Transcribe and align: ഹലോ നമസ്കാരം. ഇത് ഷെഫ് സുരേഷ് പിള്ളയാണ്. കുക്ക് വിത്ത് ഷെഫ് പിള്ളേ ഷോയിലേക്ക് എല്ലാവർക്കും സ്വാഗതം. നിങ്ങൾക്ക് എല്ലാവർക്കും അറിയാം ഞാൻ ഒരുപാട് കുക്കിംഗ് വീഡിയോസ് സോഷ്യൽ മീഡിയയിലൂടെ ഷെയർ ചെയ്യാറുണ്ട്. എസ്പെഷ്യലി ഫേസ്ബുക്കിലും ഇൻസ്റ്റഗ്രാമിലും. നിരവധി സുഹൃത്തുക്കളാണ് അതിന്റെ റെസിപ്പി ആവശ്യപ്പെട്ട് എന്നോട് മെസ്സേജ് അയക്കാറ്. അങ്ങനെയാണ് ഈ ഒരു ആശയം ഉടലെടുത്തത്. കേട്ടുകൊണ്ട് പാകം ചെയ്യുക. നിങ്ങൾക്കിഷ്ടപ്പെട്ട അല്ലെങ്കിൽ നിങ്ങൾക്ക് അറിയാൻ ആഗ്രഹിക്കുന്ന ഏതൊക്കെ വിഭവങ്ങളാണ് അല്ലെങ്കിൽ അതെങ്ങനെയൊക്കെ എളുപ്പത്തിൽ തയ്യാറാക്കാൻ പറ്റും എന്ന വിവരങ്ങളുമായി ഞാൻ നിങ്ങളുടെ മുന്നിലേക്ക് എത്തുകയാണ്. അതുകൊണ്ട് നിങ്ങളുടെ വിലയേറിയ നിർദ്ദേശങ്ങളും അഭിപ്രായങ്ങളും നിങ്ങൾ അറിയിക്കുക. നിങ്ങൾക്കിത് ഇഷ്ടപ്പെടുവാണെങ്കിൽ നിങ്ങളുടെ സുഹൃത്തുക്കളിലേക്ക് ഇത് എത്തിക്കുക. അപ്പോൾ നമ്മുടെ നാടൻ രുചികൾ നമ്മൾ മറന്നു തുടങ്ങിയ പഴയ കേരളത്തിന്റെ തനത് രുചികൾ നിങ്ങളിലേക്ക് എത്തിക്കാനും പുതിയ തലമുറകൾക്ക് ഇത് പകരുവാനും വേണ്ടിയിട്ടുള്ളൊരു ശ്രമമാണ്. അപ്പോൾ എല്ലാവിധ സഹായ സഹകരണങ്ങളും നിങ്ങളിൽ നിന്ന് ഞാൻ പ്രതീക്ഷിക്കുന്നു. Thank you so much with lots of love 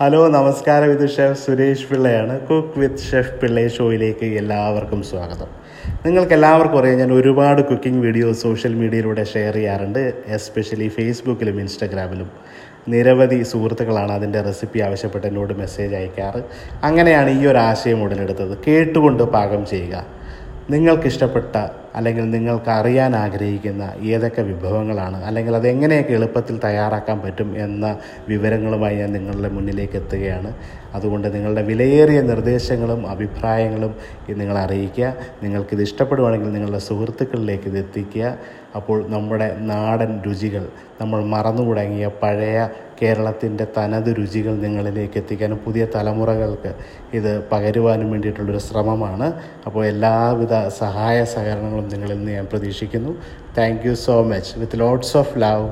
ഹലോ 0.00 0.20
നമസ്കാരം. 0.34 0.90
ഇത് 0.92 1.02
ഷെഫ് 1.14 1.38
സുരേഷ് 1.44 1.86
പിള്ളയാണ്. 1.88 2.34
കുക്ക് 2.46 2.78
വിത്ത് 2.82 3.02
ഷെഫ് 3.08 3.34
പിള്ളേ 3.40 3.64
ഷോയിലേക്ക് 3.74 4.26
എല്ലാവർക്കും 4.40 5.00
സ്വാഗതം. 5.08 5.50
നിങ്ങൾക്ക് 6.06 6.34
എല്ലാവർക്കും 6.36 6.78
അറിയാം 6.78 6.96
ഞാൻ 7.02 7.12
ഒരുപാട് 7.18 7.60
കുക്കിംഗ് 7.70 8.00
വീഡിയോസ് 8.04 8.40
സോഷ്യൽ 8.46 8.74
മീഡിയയിലൂടെ 8.82 9.24
ഷെയർ 9.32 9.54
ചെയ്യാറുണ്ട്. 9.58 10.00
എസ്പെഷ്യലി 10.36 10.88
ഫേസ്ബുക്കിലും 10.96 11.58
ഇൻസ്റ്റഗ്രാമിലും. 11.64 12.30
നിരവധി 12.94 13.38
സുഹൃത്തുക്കളാണ് 13.52 14.12
അതിന്റെ 14.18 14.42
റെസിപ്പി 14.48 14.80
ആവശ്യപ്പെട്ട് 14.88 15.26
എന്നോട് 15.30 15.52
മെസ്സേജ് 15.62 15.94
അയക്കാറ്. 16.00 16.42
അങ്ങനെയാണ് 16.90 17.30
ഈ 17.40 17.44
ഒരു 17.52 17.62
ആശയം 17.68 18.02
ഉടലെടുത്തത്. 18.06 18.54
കേട്ടുകൊണ്ട് 18.68 19.24
പാകം 19.36 19.64
ചെയ്യുക. 19.74 20.04
നിങ്ങൾക്കിഷ്ടപ്പെട്ട 20.70 21.56
അല്ലെങ്കിൽ 21.94 22.30
നിങ്ങൾക്ക് 22.30 22.70
അറിയാൻ 22.70 23.16
ആഗ്രഹിക്കുന്ന 23.16 23.92
ഏതൊക്കെ 24.02 24.42
വിഭവങ്ങളാണ് 24.42 25.24
അല്ലെങ്കിൽ 25.24 25.56
അതെങ്ങനെയൊക്കെ 25.56 26.12
എളുപ്പത്തിൽ 26.12 26.60
തയ്യാറാക്കാൻ 26.64 27.20
പറ്റും 27.20 27.58
എന്ന 27.58 27.98
വിവരങ്ങളുമായി 28.28 28.96
ഞാൻ 28.96 29.12
നിങ്ങളുടെ 29.12 29.48
മുന്നിലേക്ക് 29.48 29.96
എത്തുകയാണ്. 29.96 30.54
അതുകൊണ്ട് 30.94 31.34
നിങ്ങളുടെ 31.34 31.62
വിലയേറിയ 31.62 32.20
നിർദ്ദേശങ്ങളും 32.20 33.10
അഭിപ്രായങ്ങളും 33.10 33.94
നിങ്ങൾ 34.28 34.58
അറിയിക്കുക. 34.58 35.14
നിങ്ങൾക്കിത് 35.42 35.82
ഇഷ്ടപ്പെടുവാണെങ്കിൽ 35.82 36.52
നിങ്ങളുടെ 36.52 36.78
സുഹൃത്തുക്കളിലേക്ക് 36.78 37.64
ഇത് 37.64 37.78
എത്തിക്കുക. 37.78 38.36
അപ്പോൾ 38.76 39.08
നമ്മുടെ 39.08 39.56
നാടൻ 39.60 40.22
രുചികൾ 40.26 40.68
നമ്മൾ 41.00 41.24
മറന്നു 41.24 41.62
തുടങ്ങിയ 41.62 42.06
പഴയ 42.06 42.68
കേരളത്തിന്റെ 43.02 43.66
തനത് 43.78 44.16
രുചികൾ 44.18 44.54
നിങ്ങളിലേക്ക് 44.56 45.18
എത്തിക്കാനും 45.18 45.58
പുതിയ 45.58 45.86
തലമുറകൾക്ക് 45.94 46.74
ഇത് 47.16 47.48
പകരുവാനും 47.52 48.10
വേണ്ടിയിട്ടുള്ളൊരു 48.10 48.58
ശ്രമമാണ്. 48.58 49.32
അപ്പോൾ 49.66 49.86
എല്ലാവിധ 49.86 50.68
സഹായ 50.68 51.24
സഹകരണങ്ങളും 51.24 51.88
നിങ്ങളിൽ 51.88 52.16
നിന്ന് 52.16 52.32
ഞാൻ 52.32 52.46
പ്രതീക്ഷിക്കുന്നു. 52.52 53.14
Thank 53.58 53.86
you 53.86 53.94
so 53.94 54.22
much 54.22 54.58
with 54.58 54.80
lots 54.80 55.16
of 55.16 55.38
love 55.38 55.68